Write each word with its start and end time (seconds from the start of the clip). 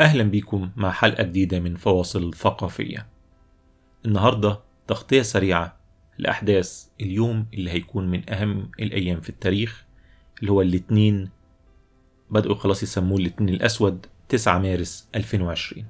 أهلا 0.00 0.22
بيكم 0.22 0.70
مع 0.76 0.90
حلقة 0.92 1.22
جديدة 1.22 1.60
من 1.60 1.76
فواصل 1.76 2.34
ثقافية. 2.34 3.06
النهاردة 4.04 4.60
تغطية 4.86 5.22
سريعة 5.22 5.76
لأحداث 6.18 6.86
اليوم 7.00 7.46
اللي 7.54 7.70
هيكون 7.70 8.10
من 8.10 8.30
أهم 8.30 8.70
الأيام 8.80 9.20
في 9.20 9.28
التاريخ 9.28 9.84
اللي 10.40 10.52
هو 10.52 10.62
الاثنين 10.62 11.30
بدأوا 12.30 12.54
خلاص 12.54 12.82
يسموه 12.82 13.18
الاثنين 13.18 13.54
الأسود 13.54 14.06
9 14.28 14.58
مارس 14.58 15.08
2020 15.14 15.86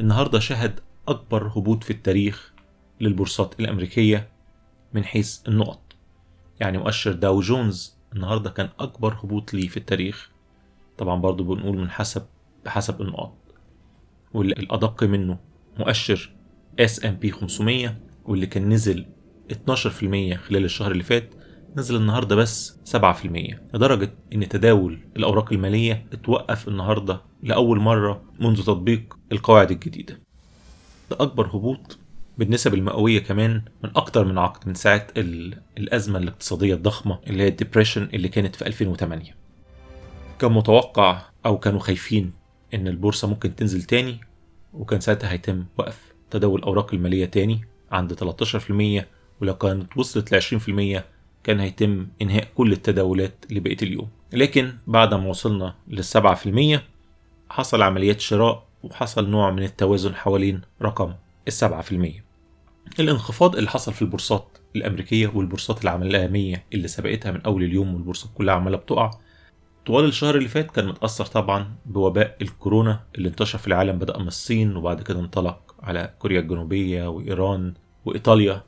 النهاردة 0.00 0.38
شهد 0.38 0.80
أكبر 1.08 1.46
هبوط 1.48 1.84
في 1.84 1.90
التاريخ 1.90 2.52
للبورصات 3.00 3.60
الأمريكية 3.60 4.28
من 4.94 5.04
حيث 5.04 5.48
النقط. 5.48 5.96
يعني 6.60 6.78
مؤشر 6.78 7.12
داو 7.12 7.40
جونز 7.40 7.96
النهاردة 8.12 8.50
كان 8.50 8.68
أكبر 8.78 9.14
هبوط 9.14 9.54
ليه 9.54 9.68
في 9.68 9.76
التاريخ. 9.76 10.30
طبعا 11.00 11.20
برضو 11.20 11.44
بنقول 11.44 11.78
من 11.78 11.90
حسب 11.90 12.22
بحسب 12.64 13.02
النقط 13.02 13.36
والأدق 14.34 15.04
منه 15.04 15.38
مؤشر 15.78 16.32
S&P 16.80 17.30
500 17.30 17.96
واللي 18.24 18.46
كان 18.46 18.68
نزل 18.68 19.06
12% 19.52 19.54
خلال 20.34 20.64
الشهر 20.64 20.92
اللي 20.92 21.02
فات 21.02 21.34
نزل 21.76 21.96
النهارده 21.96 22.36
بس 22.36 22.78
7% 22.96 22.96
لدرجة 23.74 24.12
إن 24.32 24.48
تداول 24.48 24.98
الأوراق 25.16 25.52
المالية 25.52 26.06
اتوقف 26.12 26.68
النهارده 26.68 27.20
لأول 27.42 27.80
مرة 27.80 28.22
منذ 28.40 28.62
تطبيق 28.62 29.18
القواعد 29.32 29.70
الجديدة. 29.70 30.20
ده 31.10 31.16
أكبر 31.20 31.46
هبوط 31.46 31.98
بالنسب 32.38 32.74
المئوية 32.74 33.18
كمان 33.18 33.62
من 33.84 33.90
أكتر 33.96 34.24
من 34.24 34.38
عقد 34.38 34.68
من 34.68 34.74
ساعة 34.74 35.06
الأزمة 35.78 36.18
الاقتصادية 36.18 36.74
الضخمة 36.74 37.18
اللي 37.26 37.42
هي 37.42 37.48
الديبريشن 37.48 38.08
اللي 38.14 38.28
كانت 38.28 38.56
في 38.56 38.66
2008 38.66 39.39
كان 40.40 40.52
متوقع 40.52 41.22
أو 41.46 41.58
كانوا 41.58 41.80
خايفين 41.80 42.32
إن 42.74 42.88
البورصة 42.88 43.28
ممكن 43.28 43.56
تنزل 43.56 43.82
تاني 43.82 44.20
وكان 44.74 45.00
ساعتها 45.00 45.32
هيتم 45.32 45.64
وقف 45.78 46.12
تداول 46.30 46.58
الأوراق 46.58 46.94
المالية 46.94 47.24
تاني 47.24 47.60
عند 47.92 48.14
13% 48.14 49.04
ولو 49.40 49.54
كانت 49.54 49.96
وصلت 49.96 50.34
ل 50.34 50.40
20% 50.98 51.02
كان 51.44 51.60
هيتم 51.60 52.06
إنهاء 52.22 52.48
كل 52.54 52.72
التداولات 52.72 53.44
لبقية 53.50 53.76
اليوم. 53.82 54.08
لكن 54.32 54.72
بعد 54.86 55.14
ما 55.14 55.28
وصلنا 55.28 55.74
للسبعة 55.88 56.34
في 56.34 56.46
المية 56.46 56.84
حصل 57.50 57.82
عمليات 57.82 58.20
شراء 58.20 58.66
وحصل 58.82 59.30
نوع 59.30 59.50
من 59.50 59.62
التوازن 59.62 60.14
حوالين 60.14 60.60
رقم 60.82 61.14
السبعة 61.48 61.82
في 61.82 61.92
المية. 61.92 62.24
الانخفاض 63.00 63.56
اللي 63.56 63.70
حصل 63.70 63.92
في 63.92 64.02
البورصات 64.02 64.58
الأمريكية 64.76 65.32
والبورصات 65.34 65.84
العالمية 65.84 66.64
اللي 66.72 66.88
سبقتها 66.88 67.32
من 67.32 67.40
أول 67.40 67.62
اليوم 67.62 67.94
والبورصات 67.94 68.30
كلها 68.34 68.54
عمالة 68.54 68.76
بتقع 68.76 69.10
طوال 69.86 70.04
الشهر 70.04 70.36
اللي 70.36 70.48
فات 70.48 70.70
كان 70.70 70.88
متأثر 70.88 71.26
طبعا 71.26 71.74
بوباء 71.86 72.36
الكورونا 72.42 73.00
اللي 73.14 73.28
انتشر 73.28 73.58
في 73.58 73.66
العالم 73.66 73.98
بدأ 73.98 74.18
من 74.18 74.28
الصين 74.28 74.76
وبعد 74.76 75.02
كده 75.02 75.20
انطلق 75.20 75.74
على 75.82 76.14
كوريا 76.18 76.40
الجنوبية 76.40 77.08
وإيران 77.08 77.74
وإيطاليا. 78.04 78.62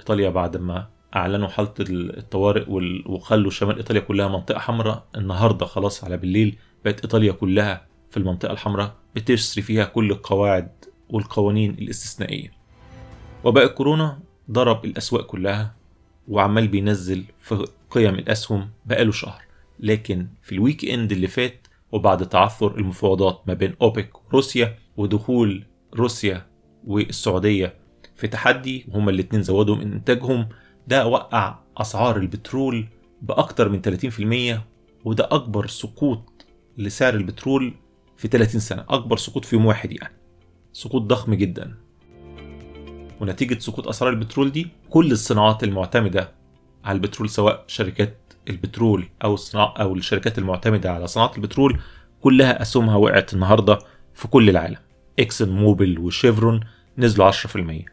إيطاليا 0.00 0.30
بعد 0.30 0.56
ما 0.56 0.88
أعلنوا 1.16 1.48
حالة 1.48 1.74
الطوارئ 1.80 2.64
وخلوا 3.06 3.50
شمال 3.50 3.76
إيطاليا 3.76 4.00
كلها 4.00 4.28
منطقة 4.28 4.58
حمراء. 4.58 5.06
النهاردة 5.16 5.66
خلاص 5.66 6.04
على 6.04 6.16
بالليل 6.16 6.58
بقت 6.84 7.00
إيطاليا 7.00 7.32
كلها 7.32 7.86
في 8.10 8.16
المنطقة 8.16 8.52
الحمراء 8.52 8.94
بتسري 9.14 9.62
فيها 9.62 9.84
كل 9.84 10.10
القواعد 10.10 10.70
والقوانين 11.08 11.70
الاستثنائية. 11.70 12.52
وباء 13.44 13.64
الكورونا 13.64 14.18
ضرب 14.50 14.84
الأسواق 14.84 15.26
كلها 15.26 15.74
وعمال 16.28 16.68
بينزل 16.68 17.24
في 17.40 17.66
قيم 17.90 18.14
الأسهم 18.14 18.70
بقاله 18.86 19.12
شهر. 19.12 19.49
لكن 19.82 20.26
في 20.42 20.52
الويك 20.52 20.84
إند 20.84 21.12
اللي 21.12 21.26
فات 21.26 21.66
وبعد 21.92 22.28
تعثر 22.28 22.78
المفاوضات 22.78 23.42
ما 23.46 23.54
بين 23.54 23.74
أوبك 23.82 24.26
وروسيا 24.28 24.76
ودخول 24.96 25.64
روسيا 25.94 26.46
والسعودية 26.86 27.74
في 28.16 28.28
تحدي 28.28 28.86
وهما 28.88 29.10
الاتنين 29.10 29.42
زودوا 29.42 29.76
من 29.76 29.92
إنتاجهم 29.92 30.48
ده 30.88 31.06
وقع 31.06 31.58
أسعار 31.76 32.16
البترول 32.16 32.86
بأكتر 33.22 33.68
من 33.68 33.82
30% 33.82 34.60
وده 35.04 35.28
أكبر 35.30 35.66
سقوط 35.66 36.46
لسعر 36.78 37.14
البترول 37.14 37.74
في 38.16 38.28
30 38.28 38.60
سنة 38.60 38.84
أكبر 38.88 39.16
سقوط 39.16 39.44
في 39.44 39.56
يوم 39.56 39.66
واحد 39.66 39.92
يعني. 39.92 40.14
سقوط 40.72 41.02
ضخم 41.02 41.34
جدا. 41.34 41.74
ونتيجة 43.20 43.58
سقوط 43.58 43.88
أسعار 43.88 44.10
البترول 44.12 44.52
دي 44.52 44.68
كل 44.90 45.12
الصناعات 45.12 45.64
المعتمدة 45.64 46.32
على 46.84 46.96
البترول 46.96 47.28
سواء 47.30 47.64
شركات 47.66 48.29
البترول 48.50 49.08
أو 49.24 49.34
الصناعة 49.34 49.74
أو 49.80 49.94
الشركات 49.94 50.38
المعتمدة 50.38 50.92
على 50.92 51.06
صناعة 51.06 51.32
البترول 51.36 51.78
كلها 52.20 52.62
أسهمها 52.62 52.96
وقعت 52.96 53.34
النهاردة 53.34 53.78
في 54.14 54.28
كل 54.28 54.50
العالم. 54.50 54.76
إكسون 55.18 55.50
موبيل 55.50 55.98
وشيفرون 55.98 56.60
نزلوا 56.98 57.26
10% 57.26 57.84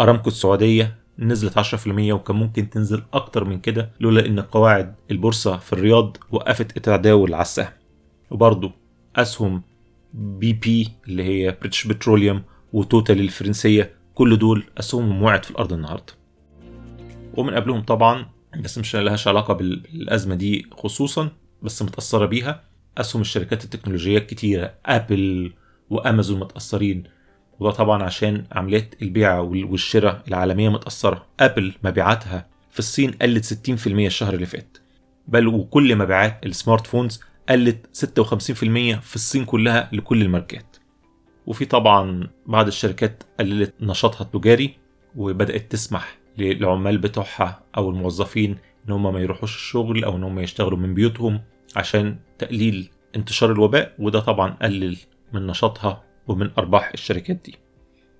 أرامكو 0.00 0.28
السعودية 0.28 0.96
نزلت 1.18 1.58
10% 1.58 2.12
وكان 2.12 2.36
ممكن 2.36 2.70
تنزل 2.70 3.02
أكتر 3.12 3.44
من 3.44 3.60
كده 3.60 3.90
لولا 4.00 4.26
إن 4.26 4.40
قواعد 4.40 4.94
البورصة 5.10 5.56
في 5.56 5.72
الرياض 5.72 6.16
وقفت 6.30 6.76
التداول 6.76 7.34
على 7.34 7.42
السهم. 7.42 7.72
وبرضه 8.30 8.72
أسهم 9.16 9.62
BP 10.14 10.88
اللي 11.08 11.24
هي 11.24 11.56
بريتش 11.60 11.86
بتروليوم 11.86 12.42
وتوتال 12.72 13.20
الفرنسية 13.20 13.94
كل 14.14 14.38
دول 14.38 14.64
أسهمهم 14.78 15.22
وقعت 15.22 15.44
في 15.44 15.50
الأرض 15.50 15.72
النهاردة. 15.72 16.12
ومن 17.34 17.54
قبلهم 17.54 17.80
طبعا 17.82 18.26
بس 18.60 18.78
مش 18.78 18.96
لهاش 18.96 19.28
علاقة 19.28 19.54
بالأزمة 19.54 20.34
دي 20.34 20.66
خصوصا 20.72 21.30
بس 21.62 21.82
متأثرة 21.82 22.26
بيها. 22.26 22.62
أسهم 22.98 23.22
الشركات 23.22 23.64
التكنولوجية 23.64 24.18
الكتيرة 24.18 24.74
أبل 24.86 25.52
وأمازون 25.90 26.40
متأثرين. 26.40 27.04
وده 27.60 27.70
طبعا 27.70 28.02
عشان 28.02 28.44
عمليات 28.52 28.94
البيع 29.02 29.38
والشراء 29.38 30.22
العالمية 30.28 30.68
متأثرة. 30.68 31.26
أبل 31.40 31.72
مبيعاتها 31.84 32.46
في 32.70 32.78
الصين 32.78 33.10
قلت 33.10 33.44
60% 33.44 33.86
الشهر 33.86 34.34
اللي 34.34 34.46
فات. 34.46 34.78
بل 35.28 35.46
وكل 35.48 35.96
مبيعات 35.96 36.46
ال 36.46 36.86
smartphones 36.86 37.20
قلت 37.48 37.86
56% 37.92 39.00
في 39.00 39.14
الصين 39.14 39.44
كلها 39.44 39.88
لكل 39.92 40.22
الماركات. 40.22 40.76
وفي 41.46 41.64
طبعا 41.64 42.28
بعض 42.46 42.66
الشركات 42.66 43.22
قللت 43.40 43.74
نشاطها 43.80 44.22
التجاري 44.24 44.74
وبدأت 45.16 45.72
تسمح 45.72 46.18
للعمال 46.38 46.98
بتوعها 46.98 47.62
أو 47.76 47.90
الموظفين 47.90 48.58
إن 48.88 48.92
هم 48.92 49.12
ما 49.12 49.20
يروحوش 49.20 49.56
الشغل 49.56 50.04
أو 50.04 50.16
إن 50.16 50.22
هم 50.24 50.38
يشتغلوا 50.38 50.78
من 50.78 50.94
بيوتهم 50.94 51.40
عشان 51.76 52.16
تقليل 52.38 52.90
انتشار 53.16 53.52
الوباء 53.52 53.94
وده 53.98 54.20
طبعا 54.20 54.50
قلل 54.62 54.96
من 55.32 55.46
نشاطها 55.46 56.02
ومن 56.26 56.50
أرباح 56.58 56.90
الشركات 56.94 57.36
دي. 57.44 57.54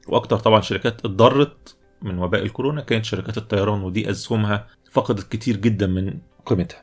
وأكتر 0.08 0.38
طبعا 0.38 0.60
شركات 0.60 1.04
اتضرت 1.04 1.76
من 2.02 2.18
وباء 2.18 2.42
الكورونا 2.42 2.80
كانت 2.80 3.04
شركات 3.04 3.36
الطيران 3.38 3.82
ودي 3.82 4.10
أسهمها 4.10 4.66
فقدت 4.90 5.32
كتير 5.32 5.56
جدا 5.56 5.86
من 5.86 6.18
قيمتها. 6.46 6.82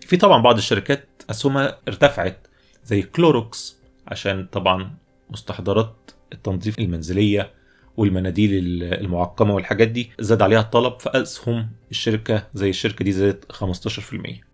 في 0.00 0.16
طبعا 0.16 0.42
بعض 0.42 0.56
الشركات 0.56 1.08
أسهمها 1.30 1.78
ارتفعت 1.88 2.46
زي 2.84 3.02
كلوروكس 3.02 3.80
عشان 4.08 4.46
طبعا 4.52 4.94
مستحضرات 5.30 6.10
التنظيف 6.32 6.78
المنزلية 6.78 7.50
والمناديل 7.96 8.50
المعقمة 8.82 9.54
والحاجات 9.54 9.88
دي 9.88 10.10
زاد 10.20 10.42
عليها 10.42 10.60
الطلب 10.60 11.00
فأسهم 11.00 11.68
الشركة 11.90 12.46
زي 12.54 12.70
الشركة 12.70 13.04
دي 13.04 13.12
زادت 13.12 13.52
15% 13.52 14.50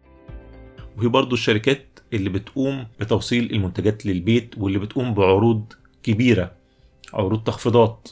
وهي 0.98 1.08
برضو 1.08 1.34
الشركات 1.34 1.86
اللي 2.12 2.30
بتقوم 2.30 2.86
بتوصيل 3.00 3.50
المنتجات 3.52 4.06
للبيت 4.06 4.54
واللي 4.58 4.78
بتقوم 4.78 5.14
بعروض 5.14 5.72
كبيرة 6.02 6.52
عروض 7.14 7.42
تخفيضات. 7.44 8.08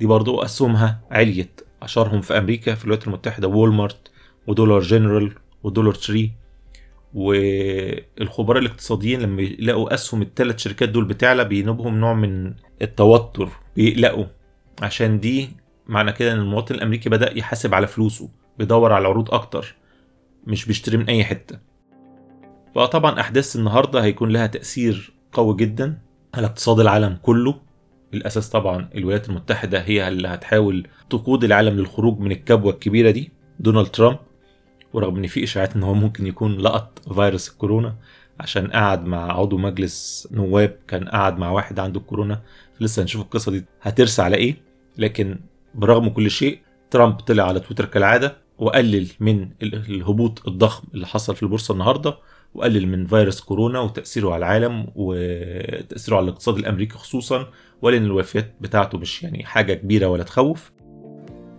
دي 0.00 0.06
برضو 0.06 0.42
أسهمها 0.42 1.00
عليت 1.10 1.60
أشهرهم 1.82 2.20
في 2.20 2.38
أمريكا 2.38 2.74
في 2.74 2.84
الولايات 2.84 3.06
المتحدة 3.06 3.48
وولمارت 3.48 4.10
ودولار 4.46 4.80
جنرال 4.80 5.32
ودولار 5.62 5.94
تري. 5.94 6.32
والخبراء 7.14 8.62
الاقتصاديين 8.62 9.20
لما 9.20 9.42
يلاقوا 9.42 9.94
أسهم 9.94 10.22
الثلاث 10.22 10.58
شركات 10.58 10.88
دول 10.88 11.04
بتعلى 11.04 11.44
بينوبهم 11.44 12.00
نوع 12.00 12.14
من 12.14 12.54
التوتر 12.82 13.48
بيقلقوا. 13.76 14.24
عشان 14.82 15.20
دي 15.20 15.50
معنى 15.86 16.12
كده 16.12 16.32
إن 16.32 16.38
المواطن 16.38 16.74
الأمريكي 16.74 17.08
بدأ 17.08 17.38
يحاسب 17.38 17.74
على 17.74 17.86
فلوسه 17.86 18.30
بيدور 18.58 18.92
على 18.92 19.08
عروض 19.08 19.34
أكتر 19.34 19.74
مش 20.46 20.66
بيشتري 20.66 20.96
من 20.96 21.08
أي 21.08 21.24
حتة. 21.24 21.58
فطبعا 22.74 23.20
أحداث 23.20 23.56
النهارده 23.56 24.04
هيكون 24.04 24.30
لها 24.30 24.46
تأثير 24.46 25.12
قوي 25.32 25.56
جدا 25.56 25.98
على 26.34 26.46
اقتصاد 26.46 26.80
العالم 26.80 27.18
كله. 27.22 27.60
الاساس 28.14 28.48
طبعا 28.48 28.88
الولايات 28.94 29.28
المتحدة 29.28 29.80
هي 29.80 30.08
اللي 30.08 30.28
هتحاول 30.28 30.86
تقود 31.10 31.44
العالم 31.44 31.76
للخروج 31.76 32.18
من 32.18 32.32
الكبوة 32.32 32.72
الكبيرة 32.72 33.10
دي 33.10 33.32
دونالد 33.60 33.86
ترامب. 33.86 34.18
ورغم 34.92 35.16
إن 35.16 35.26
في 35.26 35.44
إشاعات 35.44 35.76
إن 35.76 35.82
هو 35.82 35.94
ممكن 35.94 36.26
يكون 36.26 36.56
لقط 36.58 37.12
فيروس 37.14 37.48
الكورونا 37.48 37.94
عشان 38.40 38.66
قعد 38.66 39.04
مع 39.04 39.32
عضو 39.38 39.58
مجلس 39.58 40.28
نواب 40.32 40.76
كان 40.88 41.08
قعد 41.08 41.38
مع 41.38 41.50
واحد 41.50 41.78
عنده 41.78 42.00
الكورونا 42.00 42.42
لسه 42.80 43.02
هنشوف 43.02 43.22
القصة 43.22 43.52
دي 43.52 43.64
هترسى 43.82 44.22
على 44.22 44.36
إيه. 44.36 44.56
لكن 44.98 45.38
برغم 45.74 46.08
كل 46.08 46.30
شيء 46.30 46.58
ترامب 46.90 47.14
طلع 47.14 47.44
على 47.48 47.60
تويتر 47.60 47.84
كالعادة 47.84 48.36
وقلل 48.58 49.08
من 49.20 49.48
الهبوط 49.62 50.48
الضخم 50.48 50.84
اللي 50.94 51.06
حصل 51.06 51.36
في 51.36 51.42
البورصة 51.42 51.72
النهارده 51.72 52.14
وقلل 52.54 52.88
من 52.88 53.06
فيروس 53.06 53.40
كورونا 53.40 53.80
وتأثيره 53.80 54.28
على 54.32 54.38
العالم 54.38 54.86
وتأثيره 54.94 56.16
على 56.16 56.24
الاقتصاد 56.24 56.56
الأمريكي 56.56 56.94
خصوصا 56.98 57.46
وقال 57.82 57.94
إن 57.94 58.04
الوفيات 58.04 58.54
بتاعته 58.60 58.98
مش 58.98 59.22
يعني 59.22 59.44
حاجة 59.44 59.74
كبيرة 59.74 60.06
ولا 60.06 60.22
تخوف. 60.22 60.72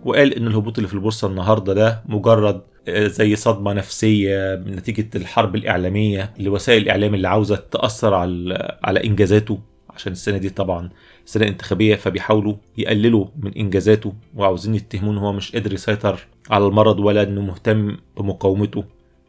وقال 0.04 0.34
إن 0.34 0.46
الهبوط 0.46 0.78
اللي 0.78 0.88
في 0.88 0.94
البورصة 0.94 1.28
النهاردة 1.28 1.72
ده 1.74 2.02
مجرد 2.06 2.62
زي 2.90 3.36
صدمة 3.36 3.72
نفسية 3.72 4.54
نتيجة 4.54 5.08
الحرب 5.16 5.56
الإعلامية 5.56 6.34
لوسائل 6.38 6.82
الإعلام 6.82 7.14
اللي 7.14 7.28
عاوزة 7.28 7.56
تأثر 7.56 8.14
على 8.14 8.78
على 8.84 9.04
إنجازاته 9.04 9.58
عشان 9.90 10.12
السنة 10.12 10.36
دي 10.38 10.50
طبعا 10.50 10.90
سنة 11.24 11.46
انتخابية 11.46 11.94
فبيحاولوا 11.96 12.54
يقللوا 12.78 13.26
من 13.40 13.52
إنجازاته 13.54 14.12
وعاوزين 14.34 14.74
يتهموه 14.74 15.12
إن 15.12 15.18
هو 15.18 15.32
مش 15.32 15.52
قادر 15.52 15.72
يسيطر 15.72 16.26
على 16.50 16.66
المرض 16.66 16.98
ولا 16.98 17.22
إنه 17.22 17.40
مهتم 17.40 17.96
بمقاومته. 18.18 18.84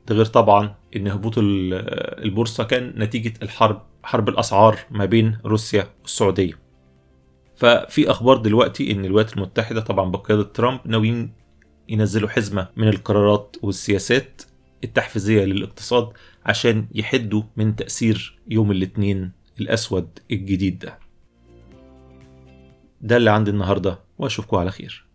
ده 0.08 0.16
غير 0.16 0.26
طبعا 0.26 0.76
إن 0.96 1.08
هبوط 1.08 1.34
البورصة 1.38 2.64
كان 2.64 2.94
نتيجة 2.98 3.34
الحرب 3.44 3.82
حرب 4.04 4.30
الأسعار 4.30 4.80
ما 4.92 5.06
بين 5.06 5.38
روسيا 5.46 5.88
والسعودية. 6.02 6.54
ففي 7.56 8.12
أخبار 8.12 8.38
دلوقتي 8.38 8.92
إن 8.92 9.06
الولايات 9.06 9.34
المتحدة 9.34 9.82
طبعا 9.82 10.12
بقيادة 10.12 10.44
ترامب 10.44 10.80
ناويين 10.86 11.32
ينزلوا 11.90 12.30
حزمة 12.30 12.68
من 12.76 12.88
القرارات 12.88 13.56
والسياسات 13.62 14.42
التحفيزية 14.84 15.46
للاقتصاد 15.46 16.10
عشان 16.46 16.88
يحدوا 16.96 17.44
من 17.58 17.76
تأثير 17.76 18.40
يوم 18.48 18.72
الاثنين 18.72 19.32
الأسود 19.60 20.20
الجديد 20.32 20.80
ده. 20.80 21.00
ده 23.02 23.18
اللي 23.18 23.30
عندي 23.32 23.52
النهاردة 23.52 24.00
وأشوفكم 24.18 24.58
على 24.58 24.72
خير. 24.72 25.07